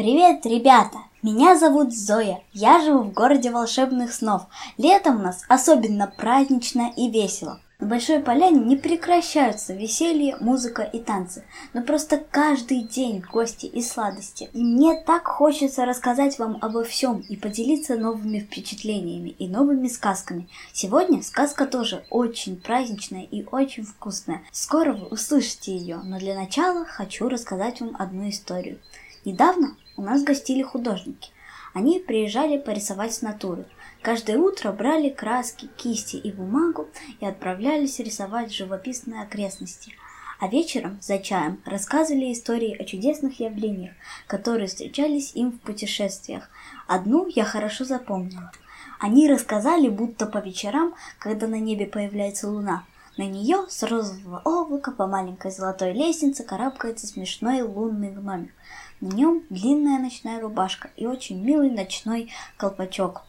Привет, 0.00 0.46
ребята! 0.46 0.96
Меня 1.20 1.58
зовут 1.58 1.92
Зоя. 1.92 2.42
Я 2.54 2.82
живу 2.82 3.00
в 3.00 3.12
городе 3.12 3.50
волшебных 3.50 4.14
снов. 4.14 4.46
Летом 4.78 5.16
у 5.16 5.22
нас 5.24 5.44
особенно 5.46 6.06
празднично 6.06 6.90
и 6.96 7.10
весело. 7.10 7.60
На 7.80 7.86
Большой 7.86 8.20
Поляне 8.20 8.60
не 8.60 8.76
прекращаются 8.76 9.74
веселье, 9.74 10.38
музыка 10.40 10.84
и 10.84 11.00
танцы, 11.00 11.44
но 11.74 11.82
просто 11.82 12.16
каждый 12.16 12.80
день 12.80 13.22
гости 13.30 13.66
и 13.66 13.82
сладости. 13.82 14.48
И 14.54 14.64
мне 14.64 14.98
так 14.98 15.26
хочется 15.26 15.84
рассказать 15.84 16.38
вам 16.38 16.56
обо 16.62 16.82
всем 16.82 17.18
и 17.28 17.36
поделиться 17.36 17.96
новыми 17.96 18.38
впечатлениями 18.38 19.28
и 19.28 19.48
новыми 19.48 19.88
сказками. 19.88 20.48
Сегодня 20.72 21.22
сказка 21.22 21.66
тоже 21.66 22.06
очень 22.08 22.56
праздничная 22.56 23.24
и 23.24 23.44
очень 23.52 23.84
вкусная. 23.84 24.40
Скоро 24.50 24.94
вы 24.94 25.08
услышите 25.08 25.76
ее, 25.76 26.00
но 26.02 26.18
для 26.18 26.34
начала 26.34 26.86
хочу 26.86 27.28
рассказать 27.28 27.82
вам 27.82 27.94
одну 27.98 28.30
историю. 28.30 28.78
Недавно 29.26 29.76
у 29.96 30.02
нас 30.02 30.22
гостили 30.22 30.62
художники. 30.62 31.30
Они 31.72 32.00
приезжали 32.00 32.58
порисовать 32.58 33.14
с 33.14 33.22
натуры. 33.22 33.64
Каждое 34.02 34.38
утро 34.38 34.72
брали 34.72 35.10
краски, 35.10 35.68
кисти 35.76 36.16
и 36.16 36.32
бумагу 36.32 36.88
и 37.20 37.26
отправлялись 37.26 37.98
рисовать 37.98 38.52
живописные 38.52 39.22
окрестности. 39.22 39.94
А 40.40 40.48
вечером 40.48 40.98
за 41.02 41.18
чаем 41.18 41.60
рассказывали 41.66 42.32
истории 42.32 42.74
о 42.74 42.84
чудесных 42.84 43.40
явлениях, 43.40 43.92
которые 44.26 44.68
встречались 44.68 45.32
им 45.34 45.52
в 45.52 45.60
путешествиях. 45.60 46.48
Одну 46.86 47.26
я 47.28 47.44
хорошо 47.44 47.84
запомнила. 47.84 48.50
Они 48.98 49.28
рассказали, 49.28 49.88
будто 49.88 50.26
по 50.26 50.38
вечерам, 50.38 50.94
когда 51.18 51.46
на 51.46 51.60
небе 51.60 51.86
появляется 51.86 52.48
луна, 52.48 52.84
на 53.16 53.24
нее 53.24 53.66
с 53.68 53.82
розового 53.82 54.40
облака 54.44 54.92
по 54.92 55.06
маленькой 55.06 55.50
золотой 55.50 55.92
лестнице 55.92 56.44
карабкается 56.44 57.06
смешной 57.06 57.62
лунный 57.62 58.10
гномик. 58.12 58.52
На 59.00 59.08
нем 59.08 59.42
длинная 59.50 59.98
ночная 59.98 60.40
рубашка 60.40 60.90
и 60.96 61.06
очень 61.06 61.42
милый 61.42 61.70
ночной 61.70 62.30
колпачок. 62.56 63.22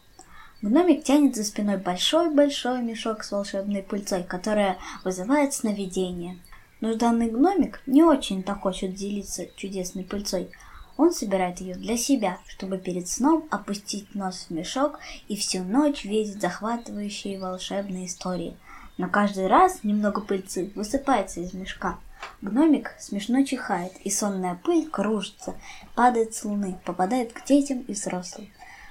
Гномик 0.62 1.04
тянет 1.04 1.36
за 1.36 1.44
спиной 1.44 1.78
большой-большой 1.78 2.84
мешок 2.84 3.24
с 3.24 3.32
волшебной 3.32 3.82
пыльцой, 3.82 4.24
которая 4.24 4.78
вызывает 5.04 5.54
сновидение. 5.54 6.38
Но 6.82 6.94
данный 6.96 7.32
гномик 7.32 7.82
не 7.88 8.04
очень-то 8.04 8.54
хочет 8.54 8.94
делиться 8.94 9.48
чудесной 9.56 10.04
пыльцой. 10.04 10.52
Он 10.98 11.12
собирает 11.12 11.62
ее 11.62 11.74
для 11.74 11.98
себя, 11.98 12.38
чтобы 12.48 12.78
перед 12.78 13.08
сном 13.08 13.48
опустить 13.50 14.14
нос 14.14 14.48
в 14.48 14.54
мешок 14.54 15.00
и 15.28 15.36
всю 15.36 15.64
ночь 15.64 16.06
видеть 16.06 16.40
захватывающие 16.40 17.40
волшебные 17.40 18.06
истории. 18.06 18.56
Но 19.02 19.10
каждый 19.10 19.48
раз 19.48 19.84
немного 19.84 20.22
пыльцы 20.22 20.72
высыпается 20.76 21.42
из 21.42 21.54
мешка– 21.54 22.00
Гномик 22.42 22.96
смешно 23.00 23.44
чихает, 23.44 23.94
и 24.04 24.10
сонная 24.10 24.56
пыль 24.56 24.90
кружится, 24.90 25.56
падает 25.96 26.34
с 26.34 26.44
луны, 26.44 26.80
попадает 26.86 27.34
к 27.34 27.46
детям 27.46 27.82
и 27.82 27.94
взрослым. 27.94 28.48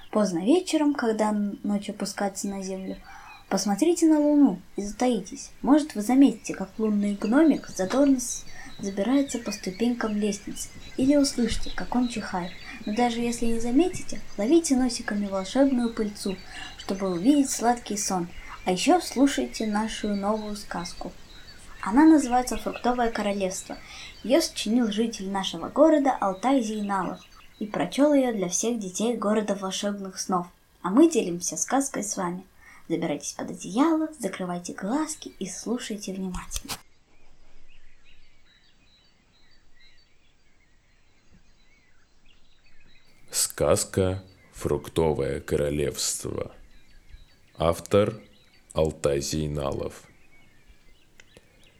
Поздно 0.09 0.39
вечером, 0.39 0.93
когда 0.93 1.31
ночь 1.31 1.89
опускается 1.89 2.47
на 2.47 2.61
землю, 2.61 2.97
посмотрите 3.49 4.07
на 4.07 4.19
луну 4.19 4.59
и 4.75 4.83
затаитесь. 4.83 5.51
Может, 5.61 5.95
вы 5.95 6.01
заметите, 6.01 6.53
как 6.53 6.69
лунный 6.77 7.15
гномик 7.15 7.67
задорно 7.69 8.19
забирается 8.79 9.37
по 9.39 9.51
ступенькам 9.51 10.15
лестницы, 10.15 10.69
или 10.97 11.15
услышите, 11.15 11.71
как 11.75 11.93
он 11.95 12.07
чихает. 12.07 12.51
Но 12.85 12.95
даже 12.95 13.19
если 13.19 13.45
не 13.45 13.59
заметите, 13.59 14.19
ловите 14.37 14.75
носиками 14.75 15.27
волшебную 15.27 15.93
пыльцу, 15.93 16.35
чтобы 16.77 17.11
увидеть 17.11 17.49
сладкий 17.49 17.97
сон. 17.97 18.27
А 18.63 18.71
еще 18.71 19.01
слушайте 19.01 19.65
нашу 19.65 20.15
новую 20.15 20.55
сказку. 20.55 21.11
Она 21.81 22.05
называется 22.05 22.57
«Фруктовое 22.57 23.09
королевство». 23.09 23.75
Ее 24.23 24.39
сочинил 24.39 24.91
житель 24.91 25.31
нашего 25.31 25.67
города 25.67 26.11
Алтай 26.11 26.61
Зейналов 26.61 27.19
и 27.57 27.65
прочел 27.65 28.13
ее 28.13 28.33
для 28.33 28.49
всех 28.49 28.77
детей 28.77 29.17
города 29.17 29.55
волшебных 29.55 30.19
снов. 30.19 30.45
А 30.83 30.91
мы 30.91 31.09
делимся 31.09 31.57
сказкой 31.57 32.03
с 32.03 32.15
вами. 32.17 32.45
Забирайтесь 32.87 33.33
под 33.33 33.49
одеяло, 33.49 34.09
закрывайте 34.19 34.73
глазки 34.73 35.29
и 35.39 35.47
слушайте 35.49 36.13
внимательно. 36.13 36.73
Сказка 43.31 44.23
«Фруктовое 44.53 45.39
королевство». 45.39 46.51
Автор 47.57 48.21
Алтай 48.73 49.21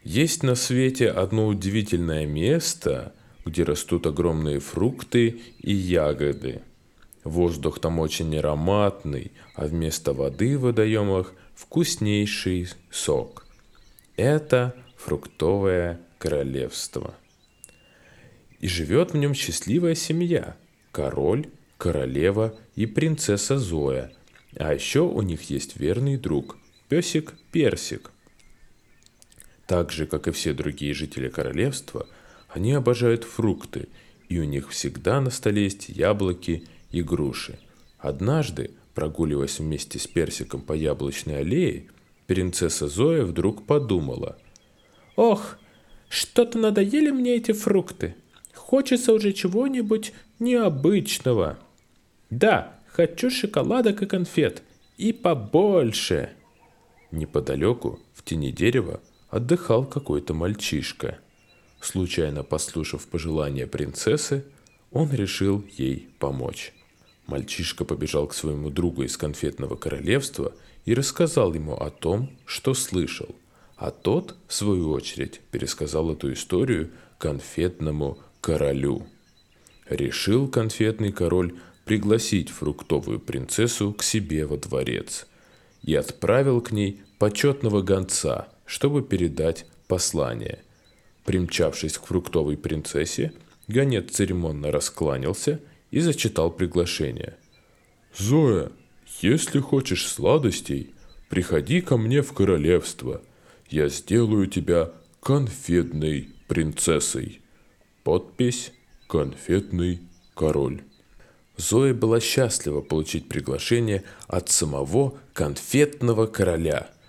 есть 0.03 0.41
на 0.41 0.55
свете 0.55 1.09
одно 1.09 1.47
удивительное 1.47 2.25
место, 2.25 3.13
где 3.45 3.63
растут 3.63 4.07
огромные 4.07 4.59
фрукты 4.59 5.41
и 5.59 5.73
ягоды. 5.73 6.63
Воздух 7.23 7.79
там 7.79 7.99
очень 7.99 8.35
ароматный, 8.35 9.31
а 9.53 9.67
вместо 9.67 10.13
воды 10.13 10.57
в 10.57 10.61
водоемах 10.61 11.33
вкуснейший 11.53 12.69
сок. 12.89 13.45
Это 14.15 14.75
фруктовое 14.97 16.01
королевство. 16.17 17.13
И 18.59 18.67
живет 18.67 19.11
в 19.11 19.17
нем 19.17 19.35
счастливая 19.35 19.95
семья– 19.95 20.57
король, 20.91 21.47
королева 21.77 22.55
и 22.75 22.87
принцесса 22.87 23.57
Зоя. 23.57 24.11
А 24.55 24.73
еще 24.73 25.01
у 25.01 25.21
них 25.21 25.49
есть 25.49 25.79
верный 25.79 26.17
друг– 26.17 26.57
песик 26.91 27.35
Персик– 27.53 28.11
так 29.71 29.93
же, 29.93 30.05
как 30.05 30.27
и 30.27 30.31
все 30.31 30.51
другие 30.51 30.93
жители 30.93 31.29
королевства, 31.29 32.05
они 32.49 32.73
обожают 32.73 33.23
фрукты, 33.23 33.87
и 34.27 34.37
у 34.37 34.43
них 34.43 34.69
всегда 34.71 35.21
на 35.21 35.29
столе 35.29 35.63
есть 35.63 35.87
яблоки 35.87 36.67
и 36.91 37.01
груши. 37.01 37.57
Однажды, 37.97 38.71
прогуливаясь 38.93 39.59
вместе 39.59 39.99
с 39.99 40.07
Персиком 40.07 40.59
по 40.59 40.73
яблочной 40.73 41.39
аллее, 41.39 41.85
принцесса 42.27 42.89
Зоя 42.89 43.23
вдруг 43.23 43.65
подумала. 43.65 44.37
«Ох, 45.15 45.57
что-то 46.09 46.57
надоели 46.57 47.11
мне 47.11 47.37
эти 47.37 47.53
фрукты. 47.53 48.15
Хочется 48.53 49.13
уже 49.13 49.31
чего-нибудь 49.31 50.11
необычного. 50.39 51.57
Да, 52.29 52.77
хочу 52.87 53.29
шоколадок 53.29 54.01
и 54.01 54.05
конфет. 54.05 54.61
И 54.97 55.13
побольше!» 55.13 56.31
Неподалеку, 57.11 57.99
в 58.13 58.23
тени 58.23 58.51
дерева, 58.51 59.01
отдыхал 59.29 59.85
какой-то 59.85 60.33
мальчишка. 60.33 61.19
Случайно 61.81 62.43
послушав 62.43 63.07
пожелания 63.07 63.67
принцессы, 63.67 64.45
он 64.91 65.11
решил 65.11 65.63
ей 65.77 66.09
помочь. 66.19 66.73
Мальчишка 67.27 67.85
побежал 67.85 68.27
к 68.27 68.33
своему 68.33 68.69
другу 68.69 69.03
из 69.03 69.17
конфетного 69.17 69.75
королевства 69.75 70.53
и 70.85 70.93
рассказал 70.93 71.53
ему 71.53 71.75
о 71.75 71.89
том, 71.89 72.29
что 72.45 72.73
слышал, 72.73 73.35
а 73.75 73.91
тот, 73.91 74.35
в 74.47 74.53
свою 74.53 74.91
очередь, 74.91 75.41
пересказал 75.51 76.11
эту 76.11 76.31
историю 76.33 76.91
конфетному 77.17 78.19
королю. 78.41 79.05
Решил 79.89 80.47
конфетный 80.47 81.11
король 81.11 81.55
пригласить 81.85 82.49
фруктовую 82.49 83.19
принцессу 83.19 83.93
к 83.93 84.03
себе 84.03 84.45
во 84.45 84.57
дворец 84.57 85.27
и 85.83 85.95
отправил 85.95 86.61
к 86.61 86.71
ней 86.71 87.01
почетного 87.17 87.81
гонца– 87.81 88.47
чтобы 88.71 89.01
передать 89.01 89.65
послание. 89.89 90.59
Примчавшись 91.25 91.97
к 91.97 92.05
фруктовой 92.05 92.55
принцессе, 92.55 93.33
гонец 93.67 94.11
церемонно 94.11 94.71
раскланялся 94.71 95.59
и 95.91 95.99
зачитал 95.99 96.51
приглашение. 96.51 97.35
«Зоя, 98.17 98.71
если 99.19 99.59
хочешь 99.59 100.07
сладостей, 100.07 100.93
приходи 101.29 101.81
ко 101.81 101.97
мне 101.97 102.21
в 102.21 102.31
королевство. 102.31 103.21
Я 103.69 103.89
сделаю 103.89 104.47
тебя 104.47 104.91
конфетной 105.19 106.29
принцессой». 106.47 107.41
Подпись 108.05 108.71
«Конфетный 109.07 109.99
король». 110.33 110.81
Зоя 111.57 111.93
была 111.93 112.19
счастлива 112.19 112.81
получить 112.81 113.27
приглашение 113.29 114.03
от 114.27 114.49
самого 114.49 115.15
конфетного 115.33 116.25
короля– 116.27 116.89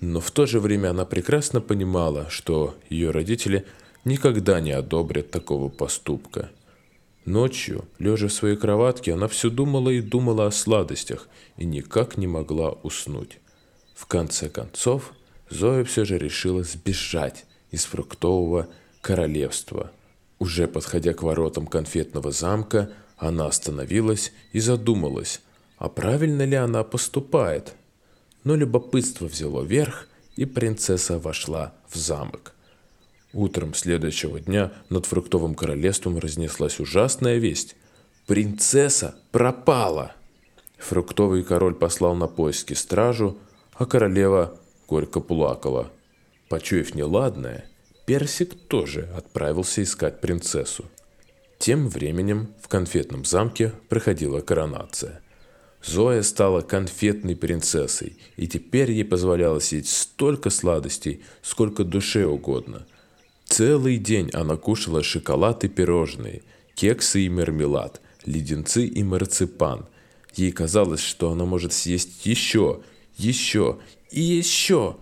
но 0.00 0.20
в 0.20 0.30
то 0.30 0.46
же 0.46 0.60
время 0.60 0.90
она 0.90 1.04
прекрасно 1.04 1.60
понимала, 1.60 2.30
что 2.30 2.76
ее 2.88 3.10
родители 3.10 3.66
никогда 4.04 4.60
не 4.60 4.70
одобрят 4.70 5.30
такого 5.30 5.68
поступка. 5.68 6.50
Ночью, 7.24 7.84
лежа 7.98 8.28
в 8.28 8.32
своей 8.32 8.56
кроватке, 8.56 9.12
она 9.12 9.28
все 9.28 9.50
думала 9.50 9.90
и 9.90 10.00
думала 10.00 10.46
о 10.46 10.50
сладостях 10.50 11.28
и 11.56 11.64
никак 11.64 12.16
не 12.16 12.26
могла 12.26 12.70
уснуть. 12.70 13.38
В 13.94 14.06
конце 14.06 14.48
концов, 14.48 15.12
Зоя 15.50 15.84
все 15.84 16.04
же 16.04 16.16
решила 16.16 16.62
сбежать 16.62 17.44
из 17.70 17.84
фруктового 17.84 18.68
королевства. 19.02 19.90
Уже 20.38 20.68
подходя 20.68 21.12
к 21.12 21.22
воротам 21.22 21.66
конфетного 21.66 22.30
замка, 22.30 22.90
она 23.18 23.46
остановилась 23.46 24.32
и 24.52 24.60
задумалась, 24.60 25.42
а 25.76 25.88
правильно 25.88 26.42
ли 26.42 26.56
она 26.56 26.84
поступает– 26.84 27.74
но 28.44 28.54
любопытство 28.54 29.26
взяло 29.26 29.62
верх, 29.62 30.08
и 30.36 30.46
принцесса 30.46 31.18
вошла 31.18 31.74
в 31.88 31.96
замок. 31.96 32.54
Утром 33.34 33.74
следующего 33.74 34.40
дня 34.40 34.72
над 34.88 35.04
фруктовым 35.04 35.54
королевством 35.54 36.18
разнеслась 36.18 36.80
ужасная 36.80 37.36
весть. 37.36 37.76
Принцесса 38.26 39.16
пропала. 39.32 40.12
Фруктовый 40.78 41.42
король 41.42 41.74
послал 41.74 42.14
на 42.14 42.26
поиски 42.26 42.72
стражу, 42.72 43.36
а 43.74 43.84
королева 43.84 44.58
горько 44.88 45.20
плакала. 45.20 45.90
Почуяв 46.48 46.94
неладное, 46.94 47.68
Персик 48.06 48.54
тоже 48.68 49.10
отправился 49.14 49.82
искать 49.82 50.22
принцессу. 50.22 50.86
Тем 51.58 51.88
временем 51.88 52.54
в 52.60 52.68
конфетном 52.68 53.24
замке 53.24 53.72
проходила 53.88 54.40
коронация. 54.40 55.20
Зоя 55.84 56.22
стала 56.22 56.60
конфетной 56.60 57.36
принцессой, 57.36 58.16
и 58.36 58.46
теперь 58.46 58.92
ей 58.92 59.04
позволялось 59.04 59.72
есть 59.72 59.96
столько 59.96 60.50
сладостей, 60.50 61.22
сколько 61.42 61.84
душе 61.84 62.26
угодно. 62.26 62.86
Целый 63.44 63.96
день 63.96 64.30
она 64.32 64.56
кушала 64.56 65.02
шоколад 65.02 65.64
и 65.64 65.68
пирожные, 65.68 66.42
кексы 66.74 67.22
и 67.22 67.28
мармелад, 67.28 68.00
леденцы 68.24 68.86
и 68.86 69.02
марципан. 69.02 69.86
Ей 70.34 70.52
казалось, 70.52 71.00
что 71.00 71.30
она 71.30 71.44
может 71.44 71.72
съесть 71.72 72.24
еще, 72.26 72.82
еще 73.16 73.78
и 74.10 74.20
еще. 74.20 74.96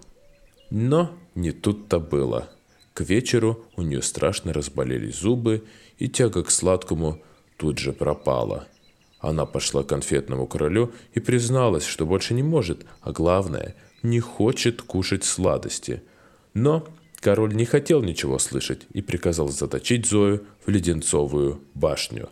Но 0.70 1.14
не 1.34 1.52
тут-то 1.52 1.98
было. 1.98 2.48
К 2.94 3.02
вечеру 3.02 3.62
у 3.76 3.82
нее 3.82 4.00
страшно 4.00 4.54
разболелись 4.54 5.16
зубы, 5.16 5.64
и 5.98 6.08
тяга 6.08 6.42
к 6.42 6.50
сладкому 6.50 7.22
тут 7.56 7.78
же 7.78 7.92
пропала. 7.92 8.66
Она 9.18 9.46
пошла 9.46 9.82
к 9.82 9.88
конфетному 9.88 10.46
королю 10.46 10.92
и 11.14 11.20
призналась, 11.20 11.84
что 11.84 12.06
больше 12.06 12.34
не 12.34 12.42
может, 12.42 12.84
а 13.00 13.12
главное, 13.12 13.74
не 14.02 14.20
хочет 14.20 14.82
кушать 14.82 15.24
сладости. 15.24 16.02
Но 16.54 16.86
король 17.20 17.54
не 17.54 17.64
хотел 17.64 18.02
ничего 18.02 18.38
слышать 18.38 18.82
и 18.92 19.02
приказал 19.02 19.48
заточить 19.48 20.06
Зою 20.06 20.44
в 20.64 20.70
леденцовую 20.70 21.60
башню 21.74 22.28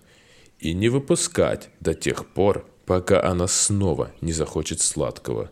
и 0.60 0.72
не 0.72 0.88
выпускать 0.88 1.70
до 1.80 1.94
тех 1.94 2.26
пор, 2.26 2.66
пока 2.86 3.22
она 3.24 3.48
снова 3.48 4.12
не 4.20 4.32
захочет 4.32 4.80
сладкого. 4.80 5.50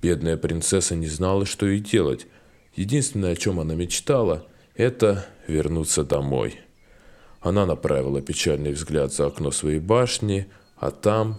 Бедная 0.00 0.36
принцесса 0.36 0.94
не 0.94 1.08
знала, 1.08 1.44
что 1.44 1.66
ей 1.66 1.80
делать, 1.80 2.26
Единственное, 2.76 3.32
о 3.32 3.36
чем 3.36 3.58
она 3.58 3.74
мечтала, 3.74 4.46
это 4.74 5.26
вернуться 5.48 6.04
домой. 6.04 6.60
Она 7.46 7.64
направила 7.64 8.20
печальный 8.20 8.72
взгляд 8.72 9.14
за 9.14 9.26
окно 9.26 9.52
своей 9.52 9.78
башни, 9.78 10.48
а 10.78 10.90
там... 10.90 11.38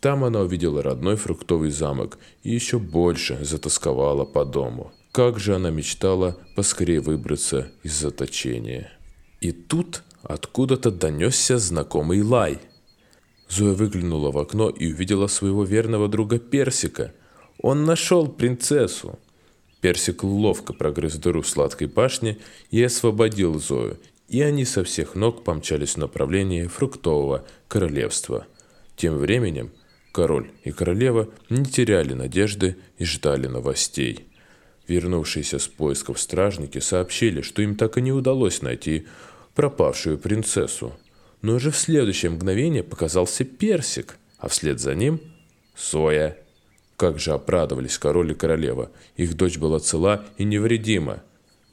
Там 0.00 0.24
она 0.24 0.40
увидела 0.40 0.82
родной 0.82 1.16
фруктовый 1.16 1.70
замок 1.70 2.18
и 2.42 2.52
еще 2.52 2.78
больше 2.78 3.42
затасковала 3.42 4.26
по 4.26 4.44
дому. 4.44 4.92
Как 5.12 5.38
же 5.38 5.54
она 5.54 5.70
мечтала 5.70 6.36
поскорее 6.54 7.00
выбраться 7.00 7.72
из 7.82 7.94
заточения. 7.94 8.92
И 9.40 9.52
тут 9.52 10.02
откуда-то 10.22 10.90
донесся 10.90 11.56
знакомый 11.56 12.20
лай. 12.20 12.60
Зоя 13.48 13.72
выглянула 13.72 14.30
в 14.30 14.36
окно 14.36 14.68
и 14.68 14.92
увидела 14.92 15.28
своего 15.28 15.64
верного 15.64 16.08
друга 16.08 16.38
Персика. 16.38 17.14
Он 17.62 17.86
нашел 17.86 18.28
принцессу. 18.28 19.18
Персик 19.80 20.24
ловко 20.24 20.74
прогрыз 20.74 21.14
дыру 21.14 21.40
в 21.40 21.48
сладкой 21.48 21.86
башне 21.86 22.36
и 22.70 22.82
освободил 22.82 23.58
Зою, 23.58 23.98
и 24.28 24.42
они 24.42 24.64
со 24.64 24.84
всех 24.84 25.14
ног 25.14 25.44
помчались 25.44 25.94
в 25.94 25.98
направлении 25.98 26.66
фруктового 26.66 27.44
королевства. 27.68 28.46
Тем 28.96 29.16
временем 29.18 29.70
король 30.12 30.50
и 30.64 30.72
королева 30.72 31.28
не 31.48 31.64
теряли 31.64 32.14
надежды 32.14 32.76
и 32.98 33.04
ждали 33.04 33.46
новостей. 33.46 34.26
Вернувшиеся 34.88 35.58
с 35.58 35.66
поисков 35.66 36.20
стражники 36.20 36.78
сообщили, 36.78 37.40
что 37.40 37.62
им 37.62 37.76
так 37.76 37.98
и 37.98 38.02
не 38.02 38.12
удалось 38.12 38.62
найти 38.62 39.06
пропавшую 39.54 40.18
принцессу. 40.18 40.94
Но 41.42 41.54
уже 41.54 41.70
в 41.70 41.76
следующее 41.76 42.30
мгновение 42.30 42.82
показался 42.82 43.44
Персик, 43.44 44.18
а 44.38 44.48
вслед 44.48 44.80
за 44.80 44.94
ним– 44.94 45.20
Соя 45.76 46.38
как 46.96 47.18
же 47.18 47.32
обрадовались 47.32 47.98
король 47.98 48.32
и 48.32 48.34
королева. 48.34 48.90
Их 49.16 49.36
дочь 49.36 49.58
была 49.58 49.78
цела 49.78 50.24
и 50.38 50.44
невредима. 50.44 51.22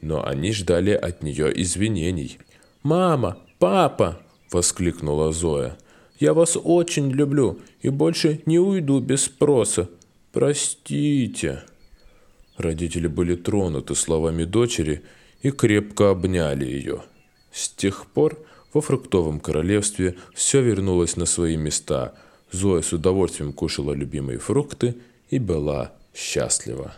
Но 0.03 0.25
они 0.25 0.51
ждали 0.51 0.91
от 0.91 1.23
нее 1.23 1.51
извинений. 1.61 2.37
«Мама! 2.83 3.37
Папа!»– 3.57 4.19
воскликнула 4.51 5.31
Зоя. 5.31 5.77
«Я 6.19 6.33
вас 6.33 6.57
очень 6.61 7.09
люблю 7.09 7.59
и 7.81 7.89
больше 7.89 8.41
не 8.45 8.59
уйду 8.59 8.99
без 8.99 9.23
спроса. 9.23 9.89
Простите!» 10.33 11.63
Родители 12.57 13.07
были 13.07 13.35
тронуты 13.35 13.95
словами 13.95 14.43
дочери 14.43 15.01
и 15.41 15.51
крепко 15.51 16.11
обняли 16.11 16.65
ее. 16.65 17.01
С 17.51 17.69
тех 17.69 18.05
пор 18.07 18.37
во 18.73 18.81
фруктовом 18.81 19.39
королевстве 19.39 20.15
все 20.33 20.61
вернулось 20.61 21.15
на 21.15 21.25
свои 21.25 21.55
места. 21.55 22.13
Зоя 22.51 22.81
с 22.81 22.91
удовольствием 22.91 23.53
кушала 23.53 23.93
любимые 23.93 24.39
фрукты– 24.39 24.95
и 25.33 25.39
была 25.39 25.93
счастлива. 26.13 26.93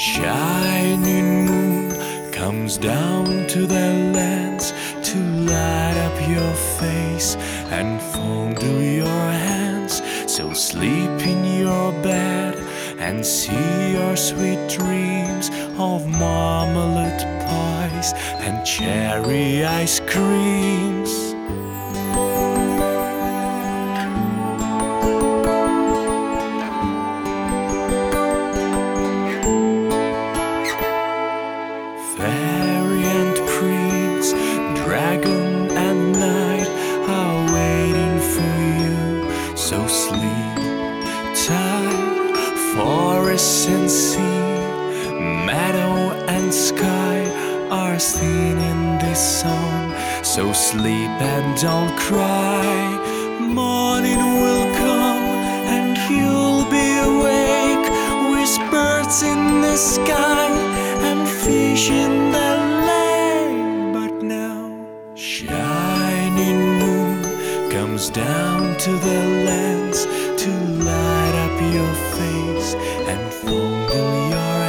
Shining 0.00 1.44
moon 1.44 2.32
comes 2.32 2.78
down 2.78 3.46
to 3.48 3.66
the 3.66 3.92
lands 4.16 4.72
to 5.02 5.18
light 5.18 5.98
up 5.98 6.26
your 6.26 6.54
face 6.80 7.36
and 7.68 8.00
fondle 8.00 8.80
your 8.80 9.06
hands. 9.06 10.00
So 10.26 10.54
sleep 10.54 11.20
in 11.26 11.44
your 11.60 11.92
bed 12.02 12.56
and 12.98 13.26
see 13.26 13.92
your 13.92 14.16
sweet 14.16 14.70
dreams 14.70 15.50
of 15.76 16.08
marmalade 16.08 17.20
pies 17.44 18.14
and 18.40 18.64
cherry 18.64 19.66
ice 19.66 20.00
creams. 20.00 21.29
And 46.50 46.58
sky 46.58 47.18
are 47.70 48.00
singing 48.00 48.98
this 48.98 49.40
song. 49.40 49.94
So 50.24 50.52
sleep 50.52 51.14
and 51.34 51.56
don't 51.60 51.96
cry. 51.96 52.74
Morning 53.38 54.22
will 54.42 54.66
come 54.84 55.26
and 55.76 55.92
you'll 56.10 56.66
be 56.78 56.88
awake 57.12 57.86
with 58.32 58.54
birds 58.68 59.22
in 59.22 59.60
the 59.60 59.76
sky 59.76 60.50
and 61.08 61.20
fish 61.28 61.88
in 61.88 62.32
the 62.36 62.52
lake. 62.90 63.94
But 63.94 64.14
now, 64.24 64.60
shining 65.14 66.62
moon 66.82 67.70
comes 67.70 68.10
down 68.10 68.76
to 68.76 68.90
the 69.06 69.20
lands 69.48 70.04
to 70.42 70.50
light 70.88 71.36
up 71.44 71.56
your 71.76 71.94
face 72.18 72.74
and 73.10 73.22
fondle 73.32 74.30
your 74.34 74.59